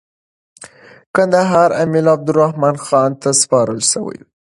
[1.15, 4.27] کندهار امیر عبدالرحمن خان ته سپارل سوی دی.